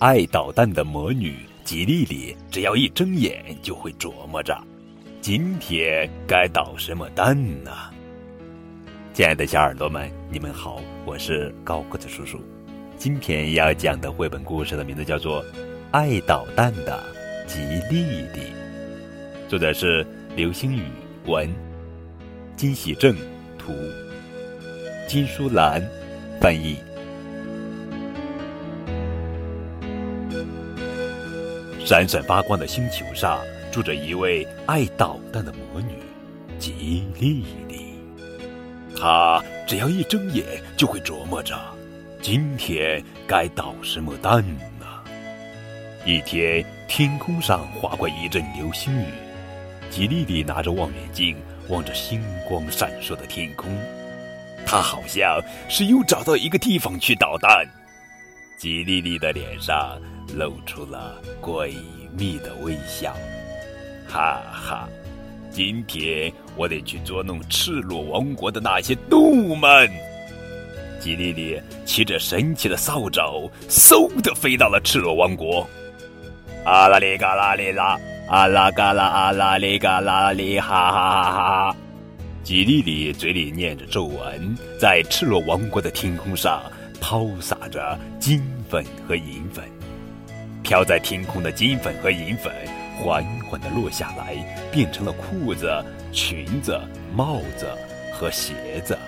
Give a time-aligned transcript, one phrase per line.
[0.00, 4.60] 爱捣蛋的魔女吉莉莉，只要一睁眼就会琢磨着，
[5.20, 7.70] 今天该捣什么蛋呢？
[9.12, 12.40] 亲爱的小耳朵们，你们好，我是高个子叔叔。
[12.98, 15.42] 今天要讲的绘本故事的名字叫做
[15.92, 17.00] 《爱捣蛋的
[17.46, 18.02] 吉莉
[18.34, 18.40] 莉》，
[19.48, 20.82] 作者是刘星宇
[21.26, 21.48] 文，
[22.56, 23.14] 金喜正
[23.56, 23.72] 图，
[25.08, 25.80] 金淑兰
[26.40, 26.76] 翻译。
[31.84, 35.98] 闪闪发光的星球上，住着一位爱捣蛋的魔女
[36.58, 37.84] 吉莉莉。
[38.98, 40.46] 她只要一睁眼，
[40.78, 41.54] 就会琢磨着。
[42.22, 44.42] 今天该捣什么蛋
[44.78, 44.86] 呢？
[46.06, 49.06] 一天，天空上划过一阵流星雨，
[49.90, 51.36] 吉莉莉拿着望远镜
[51.68, 53.70] 望着星光闪烁的天空，
[54.64, 55.38] 她好像
[55.68, 57.66] 是又找到一个地方去捣蛋。
[58.56, 60.00] 吉莉莉的脸上
[60.32, 61.74] 露出了诡
[62.16, 63.14] 秘的微笑，
[64.08, 64.88] 哈哈！
[65.50, 69.88] 今天我得去捉弄赤裸王国的那些动物们。
[71.00, 75.68] 吉莉莉骑着神奇的扫帚，嗖的飞到了赤裸王国。
[76.64, 81.76] 阿拉里嘎啦里啦，阿拉嘎啦阿拉里嘎啦里，哈哈哈哈！
[82.42, 86.62] 吉莉莉嘴里念着咒文，在赤裸王国的天空上
[87.00, 89.64] 抛洒着金粉和银粉。
[90.64, 92.50] 飘在天空的金粉和银粉
[92.96, 94.34] 缓缓地落下来，
[94.72, 95.70] 变成了裤子、
[96.10, 96.80] 裙子、
[97.14, 97.68] 帽子
[98.14, 98.98] 和鞋子。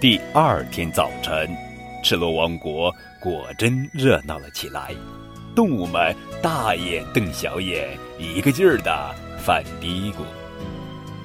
[0.00, 1.54] 第二天早晨，
[2.02, 2.90] 赤裸王国
[3.20, 4.94] 果真热闹了起来。
[5.54, 10.22] 动物们大眼瞪小眼，一个劲儿的犯嘀咕：“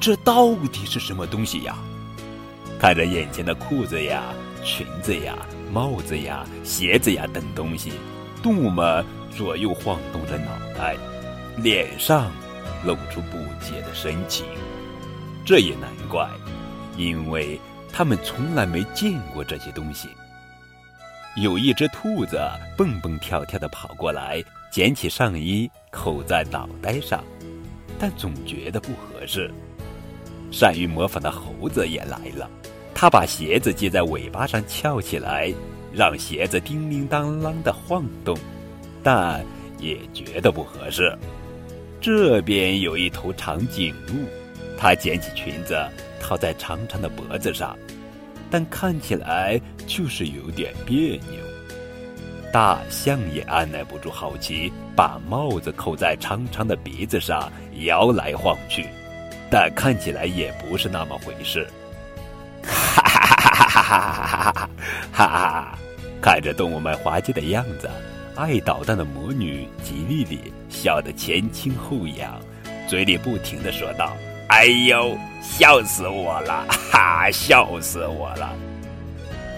[0.00, 1.76] 这到底是什么东西呀？”
[2.80, 4.32] 看着眼前的裤子呀、
[4.64, 5.36] 裙子呀、
[5.70, 7.92] 帽子呀、鞋子呀等东西，
[8.42, 9.04] 动物们
[9.36, 10.96] 左右晃动着脑袋，
[11.56, 12.30] 脸上
[12.84, 14.44] 露出不解的神情。
[15.44, 16.28] 这也难怪，
[16.96, 17.58] 因为。
[17.92, 20.08] 他们从来没见过这些东西。
[21.34, 22.40] 有一只兔子
[22.76, 24.40] 蹦蹦跳跳的跑过来，
[24.70, 27.24] 捡起上衣扣在脑袋上，
[27.98, 29.52] 但总觉得不合适。
[30.52, 32.48] 善于模仿的猴子也来了，
[32.94, 35.52] 他把鞋子系在尾巴上翘起来，
[35.92, 38.36] 让鞋子叮叮当啷的晃动，
[39.02, 39.44] 但
[39.78, 41.16] 也觉得不合适。
[42.00, 44.14] 这边有一头长颈鹿，
[44.76, 45.76] 它捡起裙子。
[46.22, 47.76] 套在长长的脖子上，
[48.50, 51.40] 但看起来就是有点别扭。
[52.52, 57.50] 大象也按耐不住好奇，把帽子扣在长长的鼻子上，
[57.84, 58.86] 摇来晃去，
[59.50, 61.66] 但看起来也不是那么回事。
[63.64, 64.70] 哈哈哈哈
[65.12, 65.78] 哈哈！
[66.22, 67.90] 看着动物们滑稽的样子，
[68.36, 72.40] 爱捣蛋的魔女吉莉莉笑得前倾后仰，
[72.88, 74.14] 嘴里不停的说道
[74.48, 76.66] ：“哎呦，笑死我了！
[76.92, 78.54] 哈，笑死我了！”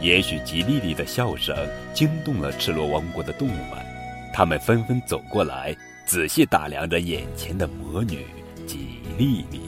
[0.00, 1.56] 也许吉莉莉的笑声
[1.92, 3.78] 惊动了赤裸王国的动物们，
[4.32, 5.74] 他们纷纷走过来，
[6.06, 8.26] 仔细打量着眼前的魔女
[8.66, 9.60] 吉莉莉。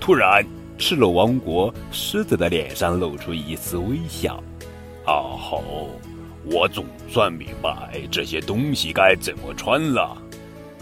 [0.00, 0.44] 突然，
[0.86, 4.36] 赤裸王国狮子的脸上露出一丝微笑。
[5.06, 5.98] 哦吼，
[6.44, 10.14] 我总算明白这些东西该怎么穿了。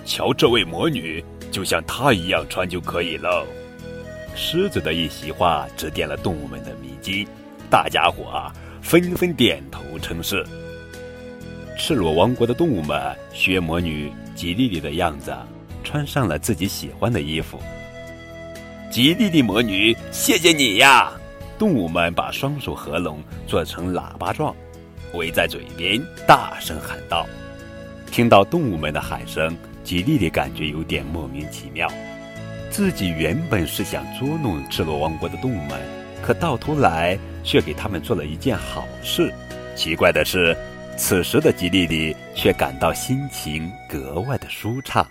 [0.05, 1.25] 瞧，这位魔女。
[1.53, 3.47] 就像她一样穿就可以了。
[4.35, 7.25] 狮子的一席话指点了动物们的迷津，
[7.71, 10.45] 大家伙啊纷纷点头称是。
[11.79, 15.33] 赤裸王国的动物们学魔女吉莉莉的样子，
[15.85, 17.61] 穿上了自己喜欢的衣服。
[18.93, 21.11] 吉莉莉魔女，谢谢你呀！
[21.59, 24.55] 动物们把双手合拢，做成喇叭状，
[25.15, 27.27] 围在嘴边，大声喊道。
[28.11, 29.57] 听到动物们的喊声。
[29.83, 31.91] 吉莉莉感觉有点莫名其妙，
[32.71, 35.81] 自己原本是想捉弄赤裸王国的动物们，
[36.23, 39.33] 可到头来却给他们做了一件好事。
[39.75, 40.55] 奇怪的是，
[40.99, 45.05] 此时的吉莉莉却感到心情格外的舒畅。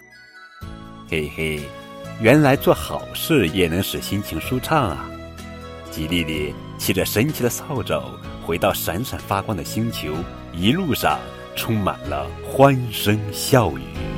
[1.09, 1.59] 嘿嘿，
[2.21, 5.09] 原来做好事也能使心情舒畅啊！
[5.89, 8.00] 吉利利骑着神奇的扫帚
[8.45, 10.13] 回到闪闪发光的星球，
[10.53, 11.19] 一路上
[11.56, 14.10] 充满了欢声笑语。